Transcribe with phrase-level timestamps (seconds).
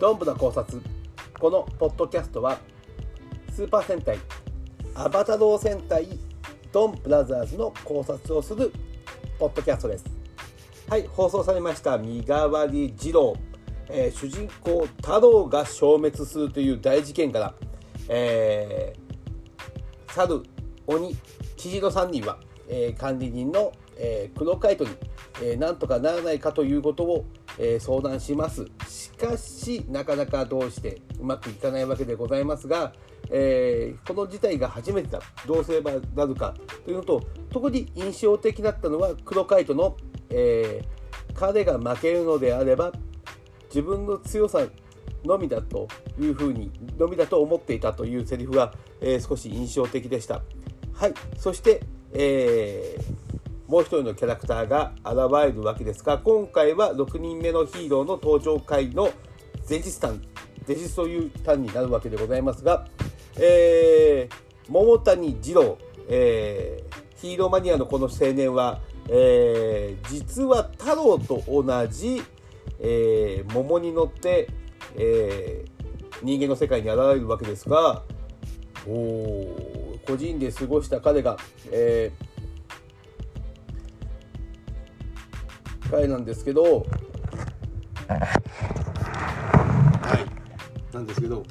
[0.00, 0.82] ドンブの考察。
[1.38, 2.58] このポッドキャストは
[3.52, 4.18] スーパー戦隊
[4.94, 6.08] アバタロー戦隊
[6.72, 8.72] ドンブラザーズの考察をする
[9.38, 10.04] ポッドキャストです。
[10.88, 11.96] はい放送されました。
[11.96, 13.36] 身代わり二郎、
[13.88, 17.54] えー、主人公太郎が消滅するという大事件から、
[18.08, 20.42] えー、猿
[20.88, 21.16] 鬼
[21.56, 22.38] 千尋3人は、
[22.68, 24.90] えー、管理人の、えー、黒カイトに、
[25.40, 27.24] えー、なんとかならないかということを、
[27.58, 28.66] えー、相談します。
[29.26, 32.92] かしなかなかどうしてうまくいかないわけでございますが、
[33.30, 39.96] えー、この事態が初めてだどうすればなるかというのと特に印象的だったのは黒カイトの、
[40.30, 42.92] えー、彼が負けるのであれば
[43.68, 44.60] 自分の強さ
[45.24, 45.88] のみだと
[46.20, 50.42] いうふうにのみだと思っていたというセリフが、えー、少し印象的でした。
[50.92, 51.80] はい、そして、
[52.12, 53.23] えー、
[53.66, 59.10] もう一人のキャラクターが現れるわけですが今回は6人目のヒーローの登場回の
[59.68, 60.20] 前日譚
[60.66, 62.86] 前日という単になるわけでございますが、
[63.36, 64.34] えー、
[64.68, 65.78] 桃谷二郎、
[66.08, 72.22] えー、ヒーローマニアのこの青年は、えー、実は太郎と同じ、
[72.80, 74.48] えー、桃に乗って、
[74.96, 78.02] えー、人間の世界に現れるわけですが
[78.86, 79.74] お
[80.06, 81.38] 個人で過ごした彼が、
[81.70, 82.23] えー、
[85.94, 86.86] 彼なんですけど。
[88.08, 88.16] は
[90.90, 90.94] い。
[90.94, 91.44] なんですけど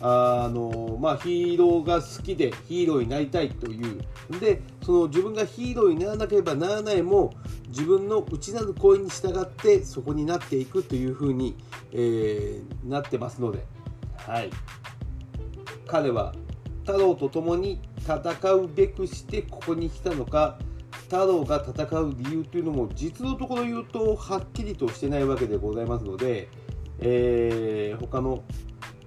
[0.00, 4.00] あのまあヒーローが好きでヒーローになりたいという。
[4.40, 7.32] でその自分がヒーローにならなければならないも
[7.68, 11.56] 自分の内なる声に従ってそこになっていくというふうに、
[11.92, 13.64] えー、なってますので、
[14.16, 14.50] はい、
[15.86, 16.34] 彼は
[16.80, 20.58] 太郎と共に戦うべくしてここに来たのか
[21.12, 26.48] 太郎が戦う理由というのも実のところ言うとはっきりとしてないわけでございますので、
[27.00, 28.42] えー、他の、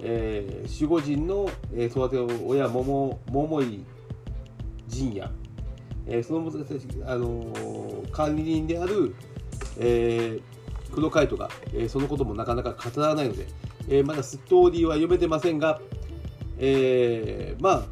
[0.00, 3.82] えー、守護神の育て親桃桃井
[4.86, 5.30] 陣や、
[6.06, 6.52] えー、その
[7.10, 9.14] あの、管理人である、
[9.78, 13.46] えー、黒海斗が、えー、そのこともなかなか語らないので、
[13.88, 15.80] えー、まだストーリーは読めてませんが、
[16.58, 17.82] えー、まあ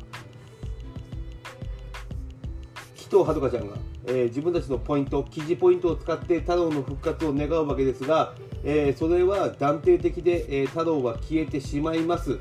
[2.96, 12.38] 紀藤遥ちゃんが、えー、自分たちのポイント記事ポイントを使って太郎の復活を願うわけですが、えー、それは断定的で、えー、太郎は消えてしまいます。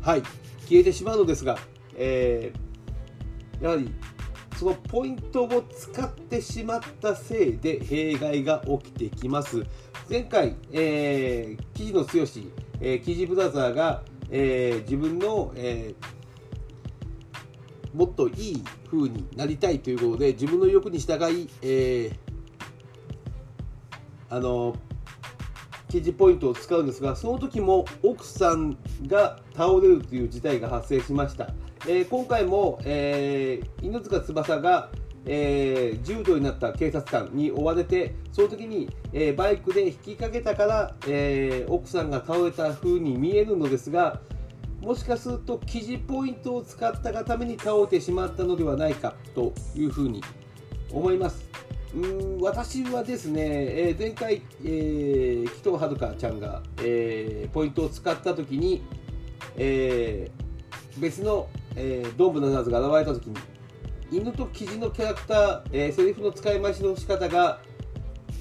[0.00, 0.22] はい。
[0.68, 1.58] 消えてしまうのですが、
[1.96, 3.92] えー、やはり
[4.56, 9.64] そのポイントを使ってしまったせいで弊害が起きてきます。
[10.08, 12.08] 前回、えー、記事の剛、
[12.80, 16.19] えー、記事ブラザーがえー、自分の、えー、
[17.94, 22.12] もっといい風になりたいということで自分の欲に従い、えー、
[24.28, 24.76] あの
[25.88, 31.52] 記事ポイントを使うんですがその時も奥さんが倒れるという事態が発生しました、
[31.88, 34.90] えー、今回も、えー、犬塚翼が
[35.26, 44.20] えー、重度になった警察官に追われてその時に、え、バイクで引きかけたから、え、奥さんが倒れた風に見えるのですが
[44.80, 50.22] もしかすると記事ポイントを使ったがために倒れてしまったのではないかというふうに
[50.90, 51.48] 思います。
[51.94, 58.82] うん私はですね、え前回、え紀藤遥ちゃんが、えポイントを使った時に、
[59.56, 60.30] え
[60.98, 63.36] 別の、えドンブのナーズが現れた時に
[64.12, 67.60] 犬とキジのキャラクター、えー、セリフの使い回しの仕方が、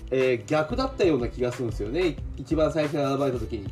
[0.09, 2.17] えー、逆だったような気がするんですよね。
[2.37, 3.71] 一番最初に現れた時に、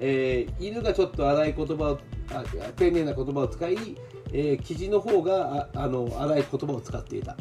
[0.00, 1.98] えー、犬がちょっと荒い言葉を
[2.30, 2.44] あ
[2.76, 3.76] 丁寧な言葉を使い、
[4.32, 7.36] えー、キジの方がああの荒い言葉を使っていた、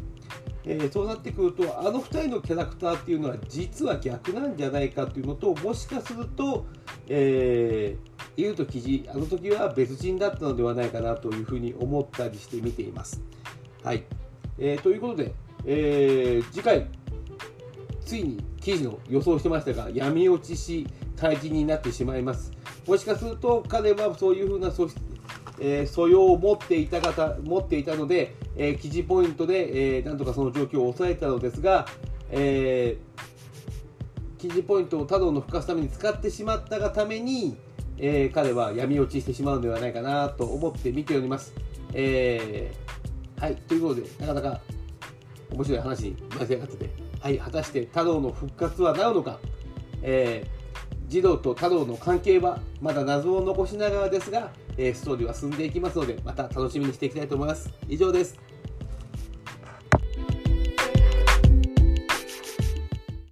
[0.64, 6.66] えー、そうなってくるとあの2人のキャラクターっていうのは実は逆なんじゃないかっていうのともしかすると、
[7.08, 13.22] えー、犬とキジあの時は別人だったのではないかなというふうに思ったりして見ています。
[13.84, 14.04] はい、
[14.58, 15.34] えー、ということで、
[15.66, 16.88] えー、次回
[18.06, 22.52] ついに記事の予想してましたが闇落ちし退治になってしまいます。
[22.88, 24.90] もしかすると彼はそういうふうな素,、
[25.60, 31.88] えー、素養を持っていた方持っていたので、えー、記事ポイントで、えー、なんとかその状況を抑えたのですが、
[32.30, 37.58] えー、記事ポイントを太郎の復活ために使ってしまったがために、
[37.98, 41.54] えー、彼は闇落ちしてしまうのではないかなと思って見ております。
[41.94, 42.86] えー
[43.42, 44.62] はい、ということで、なかなか
[45.52, 46.90] 面白い話になり上がってて、
[47.20, 49.40] はい、果たして太郎の復活はなるのか、
[50.02, 50.65] えー、
[51.08, 57.72] 児童と太郎の関係はまだ謎を残しながらですが、えー、ストーリーは進んでいきますので、また楽しみにしていきたいと思います。
[57.88, 58.55] 以上です。